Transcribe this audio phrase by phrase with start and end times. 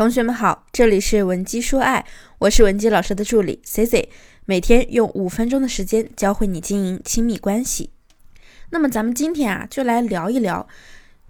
[0.00, 2.06] 同学们好，这里是文姬说爱，
[2.38, 4.08] 我是文姬老师的助理 C C，
[4.46, 7.90] 每天用五分钟的时间教会你经营亲密关系。
[8.70, 10.66] 那么咱们今天啊，就来聊一聊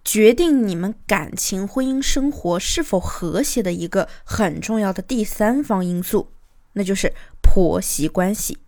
[0.04, 6.30] 决定你们感情婚姻生活是否和谐的一个很重要的第三方因素，
[6.74, 7.12] 那就是
[7.42, 8.58] 婆媳关系。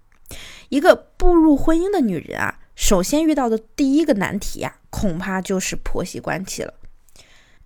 [0.71, 6.75] 一个步入婚姻的女人啊，首先遇到的第一个难题啊，恐怕就是婆媳关系了。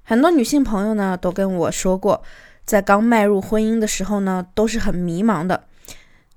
[0.08, 2.22] 很多女性朋友呢都跟我说过，
[2.64, 5.64] 在刚迈入婚姻的时候呢，都是很迷茫的，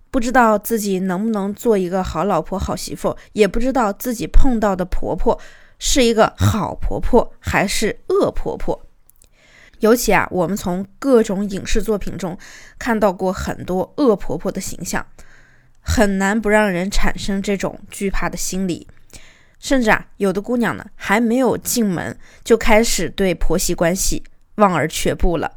[0.09, 5.39] 不知道自己能不能做一个好老婆、好媳妇，也不知道自己碰到的婆婆
[5.77, 8.81] 是一个好婆婆还是恶婆婆。
[9.81, 12.35] 尤其啊，我们从各种影视作品中
[12.79, 15.05] 看到过很多恶婆婆的形象，
[15.79, 18.88] 很难不让人产生这种惧怕的心理。
[19.59, 24.23] 甚至啊，有的姑娘呢，还没有进门就开始对婆媳关系
[24.55, 25.51] 望而却步了。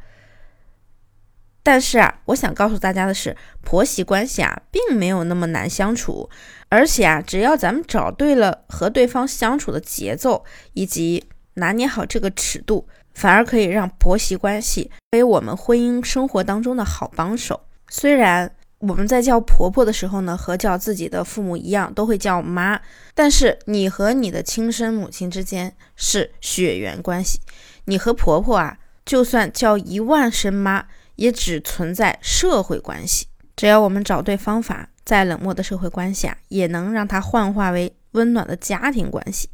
[1.63, 6.29] 但是啊，我想告诉大家的是，婆媳关系啊，并没有那么难相处，
[6.67, 11.23] 而且啊，只要咱们找对了和对方相处的节奏，以及
[11.53, 17.61] 拿捏好这个尺度，反而可以让婆媳关系为我们婚姻生活当中的好帮手。
[17.87, 18.53] 虽然。
[18.85, 22.77] 我们在叫婆婆的时候呢，和叫自己的父母一样，都会叫妈。
[23.13, 27.39] 但是你和你的亲生母亲之间是血缘关系，
[27.85, 33.27] 你和婆婆啊，就算叫一万声妈，也只存在社会关系。
[33.55, 39.47] 只要我们找对方法，再冷漠的社会关系啊，也能让它幻化为温暖的家庭关系。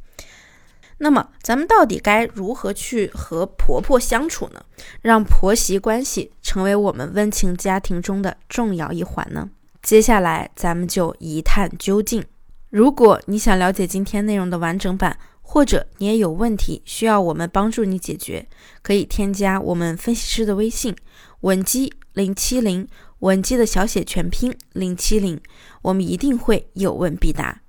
[1.01, 4.61] 那么，咱们到底该如何去和婆婆相处呢？
[5.01, 9.49] 让婆媳关系成为我们温情家庭中的重要一环呢？
[9.81, 12.21] 接下来，咱们就一探究竟。
[12.69, 18.49] 如果你想了解今天内容的完整版，或者你也有问题需要我们帮助你解决，
[18.81, 20.93] 可以添加我们分析师的微信
[21.39, 22.85] 文姬零七零，
[23.19, 25.39] 文姬的小写全拼零七零，
[25.83, 27.61] 我们一定会有问必答。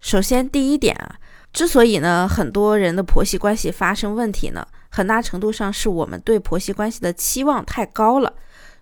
[0.00, 1.16] 首先，第一点啊。
[1.56, 8.34] 之所以呢，很多人的婆媳关系发生问题呢，很大程度上是我们对婆媳关系的期望太高了。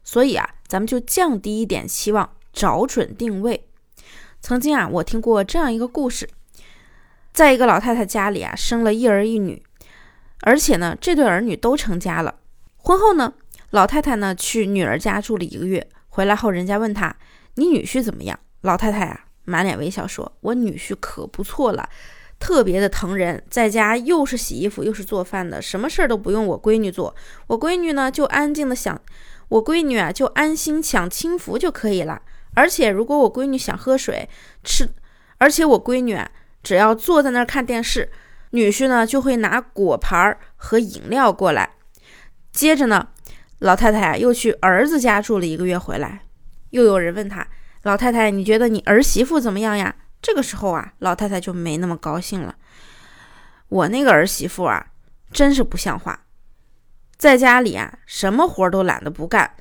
[0.02, 3.68] 所以啊，咱们就降低一点期望，找准定位。
[4.40, 6.28] 曾经啊，我听过这样一个故事，
[7.32, 9.62] 在一个老太太家里啊，生了一儿一女，
[10.40, 12.40] 而且呢，这对儿女都成家了。
[12.78, 13.34] 婚后呢，
[13.70, 17.14] 老太太呢去女儿家住了一个月，回来后，人家问她
[17.54, 21.88] ：“你女婿怎么样？”老太太啊，满脸微笑说：“我女婿可不错了。”
[22.44, 27.16] 特别的疼人，在家又是洗衣服又是做饭的，什么事儿都不用我闺女做，
[27.46, 29.00] 我闺女呢就安静的享，
[29.48, 32.20] 我闺女啊就安心享清福就可以了。
[32.52, 34.28] 而且如果我闺女想喝水
[34.62, 34.90] 吃，
[35.38, 36.30] 而且我闺女啊
[36.62, 38.10] 只要坐在那儿看电视，
[38.50, 41.70] 女婿呢就会拿果盘和饮料过来。
[42.52, 43.08] 接着呢，
[43.60, 46.20] 老太太又去儿子家住了一个月，回来
[46.68, 47.48] 又有人问她，
[47.84, 49.96] 老太太你觉得你儿媳妇怎么样呀？
[50.24, 52.56] 这个时候啊，老太太就没那么高兴了。
[53.68, 54.86] 我那个儿媳妇啊，
[55.30, 56.24] 真是不像话，
[57.18, 59.54] 在家里啊，什么活都懒得不干，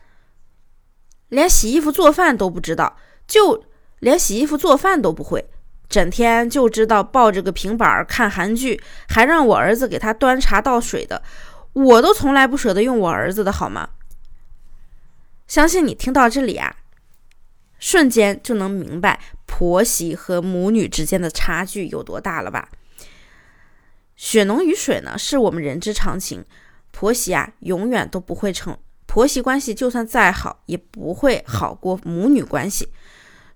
[1.27, 2.95] 连洗衣服做饭都不知道，
[3.27, 3.65] 就
[3.99, 5.49] 连洗衣服做饭都不会，
[5.89, 11.21] 整天就知道抱着个平板看韩剧，还让我儿子给她端茶倒水的，
[11.73, 13.89] 我都从来不舍得用我儿子的好吗？
[15.45, 16.77] 相信你听到这里啊。
[17.83, 22.69] 瞬间就能明白婆媳和母女之间的差距有多大了吧？
[24.15, 26.45] 血浓于水呢，是我们人之常情。
[26.91, 32.87] 婆媳啊，永远都不会成婆媳关系，就算再好，也不会好过母女关系。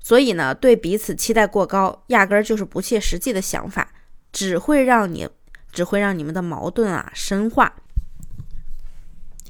[0.02, 3.94] 所以呢，对彼此期待过高，压根儿就是不切实际的想法，
[4.34, 5.30] 只会让你，
[5.72, 7.74] 只会让你们的矛盾啊深化。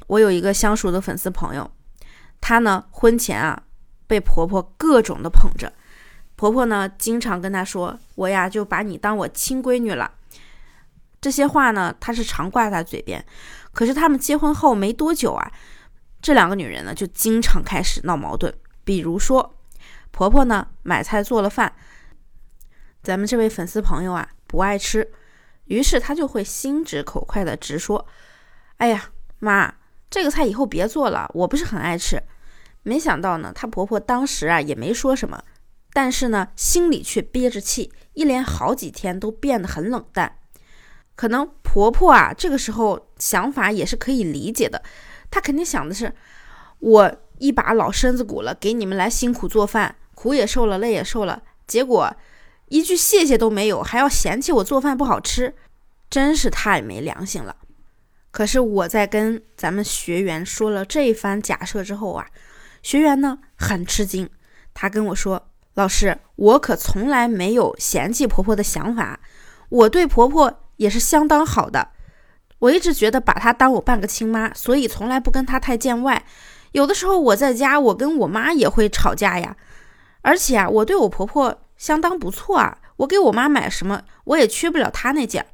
[0.06, 1.72] 我有一个相熟的粉丝朋友，
[2.40, 3.64] 他呢，婚前啊。
[4.07, 5.72] 被婆婆各种的捧着，
[6.35, 10.13] 婆婆呢经常跟她说：“我呀就把你当我亲闺女了。”
[11.19, 13.23] 这些话呢，她是常挂在嘴边。
[13.73, 15.51] 可是他们结婚后没多久啊，
[16.21, 18.54] 这两个女人呢就经常开始闹矛盾。
[18.83, 19.56] 比如说，
[20.12, 21.74] 婆婆呢买菜做了饭，
[23.03, 25.12] 咱们这位粉丝朋友啊不爱吃，
[25.65, 28.07] 于是她就会心直口快的直说
[28.77, 29.74] ：“哎呀，妈，
[30.10, 32.24] 这个菜以后别做了，我不是很爱吃。”
[32.88, 35.44] 没想到呢，她婆婆当时啊也没说什么，
[35.92, 40.38] 但是呢心里却憋着气，一连好几天都变得很冷淡。
[41.16, 44.81] 可能婆婆啊这个时候想法也是可以理解的，
[45.30, 46.13] 她肯定想的是，
[46.80, 52.16] 我一把老身子骨了，给你们来辛苦做饭，苦也受了，累也受了，结果
[52.69, 55.56] 一句谢谢都没有，还要嫌弃我做饭不好吃，
[56.10, 57.57] 真是太没良心了。
[58.30, 62.28] 可是我在跟咱们学员说了这一番假设之后啊，
[62.88, 64.30] 学员呢很吃惊，
[64.74, 69.19] 他跟我说：“老师，我可从来没有嫌弃婆婆的想法，
[69.68, 71.89] 我对婆婆也是相当好的。
[72.60, 76.24] 我一直觉得把她当我半个亲妈，所以从来不跟她太见外。
[76.72, 79.57] 有的时候我在家，我跟我妈也会吵架呀。
[80.22, 85.45] 而且啊，我对我婆婆相当不错啊，我给我妈买什么，我也缺不了她那件。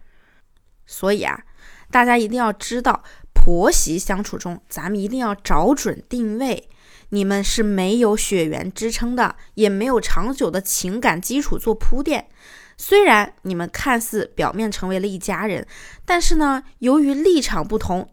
[0.85, 1.45] 所以啊。”
[1.89, 3.03] 大家一定要知道，
[3.33, 6.69] 婆媳相处中，咱们一定要找准定位。
[7.13, 12.27] 你们是没有血缘支撑的，也没有长久的情感基础做铺垫。
[12.75, 15.67] 虽然你们看似表面成为了一家人，
[16.05, 18.09] 但是呢，由于立场不同，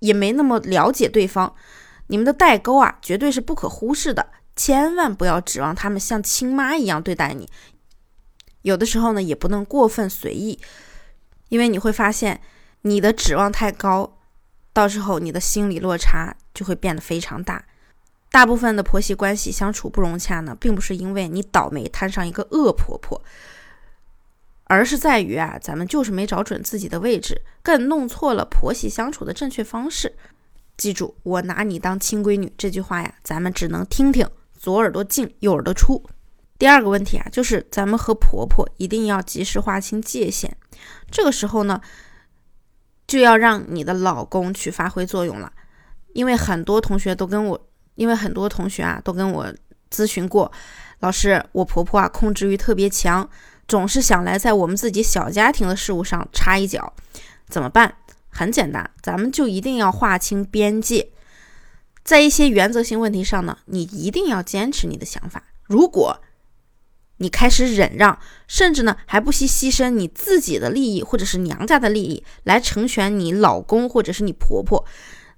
[0.00, 1.54] 也没那么了解对方，
[2.08, 4.26] 你们的代沟啊，绝对是不可忽视的。
[4.56, 7.48] 千万不要指望他们像亲妈一样对待你。
[8.62, 10.58] 有的时候呢，也不能过分随意，
[11.50, 12.40] 因为你会发现。
[12.86, 14.18] 你的指望太高，
[14.74, 17.64] 到时候你的心理落差就会变得非常大。
[18.34, 23.22] 大部分的婆媳关系相处不融洽呢，并不是因为你倒霉摊上一个恶婆婆，
[24.64, 30.16] 而是在于啊，咱们就是没找准自己的位置，更弄错了婆媳相处的正确方式。
[30.76, 34.28] 记住，我拿你当亲闺女这句话呀，咱们只能听听，
[34.58, 36.04] 左耳朵进右耳朵出。
[36.58, 40.56] 第二个问题啊，就是咱们和婆婆一定要及时划清界限。
[41.08, 41.80] 这个时候呢。
[43.06, 45.52] 就要让你的老公去发挥作用了，
[46.14, 49.52] 因为很多同学都跟我，因为很多同学啊都跟我
[49.90, 50.50] 咨询过，
[51.00, 53.28] 老师，我婆婆啊控制欲特别强，
[53.66, 56.92] 总是想来在我们自己小家庭的事物上插一脚，
[57.48, 57.94] 怎么办？
[58.28, 61.10] 很简单，咱们就一定要划清边界，
[62.02, 66.20] 在一些原则性问题上呢，你一定要坚持你的想法，如果。
[67.18, 68.18] 你开始忍让，
[68.48, 74.84] 甚至呢还不惜牺牲你自己的利益或者是娘家的利益来成全你老公或者是你婆婆，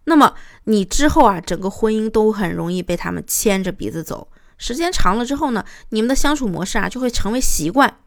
[0.08, 4.28] 那么你之后啊整个婚姻都很容易被他们牵着鼻子走。
[4.56, 7.98] 时间长了之后呢，你们的相处模式啊就会成为习惯，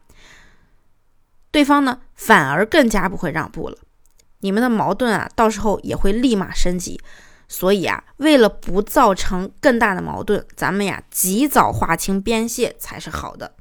[1.50, 3.76] 对方呢反而更加不会让步了，
[4.40, 7.00] 你们的矛盾啊到时候也会立马升级。
[7.52, 13.56] 所以啊，为了不造成更大的矛盾，咱们呀及早划清边界才是好的。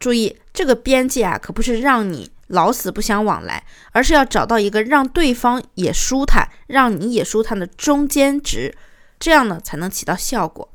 [0.00, 8.76] 注意，这个边界啊，可不是让你老死不相往来，而是要找到一个让对方也舒坦、让你也舒坦的中间值，
[9.18, 10.68] 这样呢才能起到效果。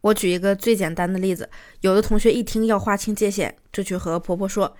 [0.00, 1.48] 我举一个最简单的例子，
[1.82, 4.76] 有的同学一听要划清界限，就去和婆婆说：“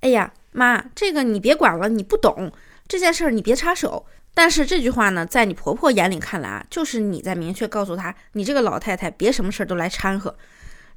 [0.00, 2.52] 哎呀，妈，这个你别管了，你不懂
[2.86, 4.04] 这件事儿，你别插手。”
[4.34, 10.36] 但是这句话呢，在你婆婆眼里看来啊，就是你在明确告诉她，你这个老太太别什么事儿都来掺和。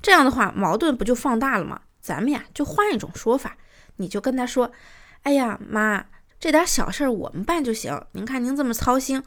[0.01, 1.79] 这样的话，矛盾不就放大了吗？
[2.01, 3.55] 咱们呀，就换一种说法，
[3.97, 4.71] 你就跟他说
[5.23, 6.05] ：“哎呀，妈，
[6.39, 8.03] 这点小事儿我们办就行。
[8.13, 9.23] 您看您这么操心，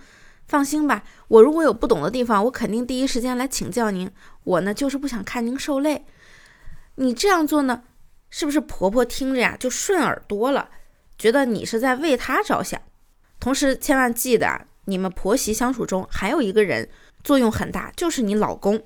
[0.47, 1.05] 放心吧。
[1.29, 4.11] 我如果有不懂的地方，我肯定第一时间来请教您。
[4.45, 6.05] 我呢，就是不想看您受累。
[6.97, 7.85] 你这样做呢，
[8.31, 10.69] 是不是婆婆听着呀就顺耳多了，
[11.17, 12.81] 觉得你是在为她着想？
[13.39, 16.89] 同时，千万记得，你们婆媳相处中还有一个人
[17.23, 18.83] 作用很大，就是你老公。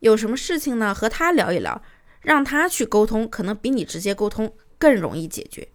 [0.00, 1.80] 有什么事情呢，和他聊一聊。”
[2.24, 5.68] 让他去沟通，可能比你直接沟通更容易解决。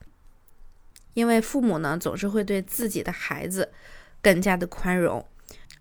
[1.14, 3.72] 因为父母呢，总是会对自己的孩子
[4.22, 5.26] 更加的宽容。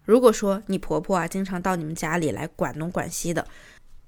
[0.05, 3.47] 如果说你婆婆啊，经常到你们家里来管东管西的，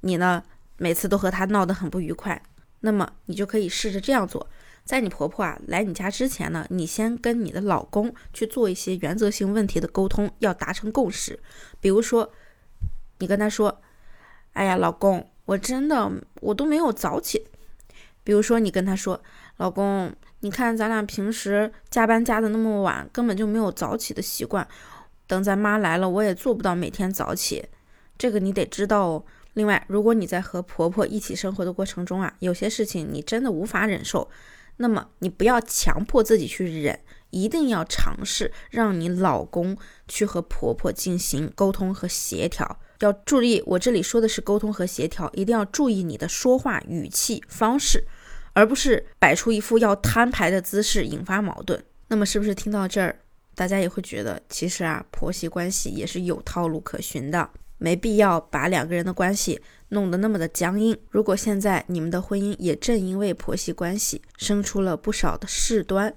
[0.00, 0.42] 你呢
[0.78, 2.42] 每次都和她闹得很不愉快，
[2.80, 4.49] 那么你就可以试着这样做：
[4.85, 11.38] 在你婆婆啊来你家之前呢，你先跟你的老公去做一些原则性问题的沟通，要达成共识。
[11.80, 12.32] 比如说，
[13.18, 13.80] 你跟他说
[14.54, 16.08] ：“哎呀，老公。”我真的
[16.42, 17.49] 我都没有早起，
[18.30, 19.20] 比如说你跟他说，
[19.56, 24.64] 老公，你看咱俩平时加班加的那么晚，根本就没有早起的习惯。
[25.26, 27.64] 等咱妈来了，我也做不到每天早起，
[28.16, 29.25] 这个你得知道哦。
[29.54, 34.30] 另外，如果你在和婆婆一起生活的过程中啊，有些事情你真的无法忍受，
[34.76, 42.78] 那么你不要强迫自己去忍，一定要尝试让你老公去和婆婆进行沟通和协调。
[43.00, 48.04] 要注意，我这里说的是沟通和协调，一定要注意你的说话语气方式，
[48.52, 51.83] 而不是摆出一副要摊牌的姿势引发矛盾。
[52.09, 53.16] 那么，是不是听到这儿，
[53.54, 60.97] 大家也会觉得，其实啊，婆媳关系也是有套路可循的，没必要把两个人的关系弄得那么的僵硬。
[61.11, 66.12] 如果现在你们的婚姻也正因为婆媳关系生出了不少的事端，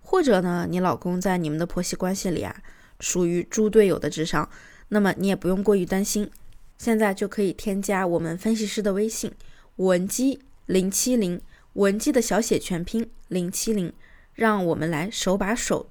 [0.00, 2.54] 或者呢，你老公在你们的婆媳关系里啊，
[3.00, 4.48] 属于猪队友的智商。
[4.88, 6.30] 那么你也不用过于担心，
[6.78, 9.32] 现在就可以添加我们分析师的微信
[9.76, 11.40] 文姬零七零，
[11.76, 13.92] 文姬的小写全拼零七零，
[14.32, 15.90] 让我们来手把手，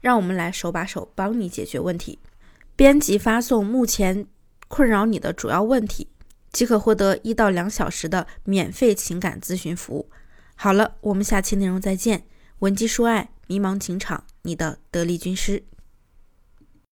[0.00, 2.18] 让我们来手把手帮你解决问题。
[2.74, 4.26] 编辑发送目前
[4.68, 6.08] 困扰你的主要问题，
[6.50, 10.08] 即可获得一到两小时的免费情感咨询服务。
[10.54, 12.24] 好了，我们下期内容再见。
[12.60, 15.62] 文姬说爱，迷茫情场，你的得力军师。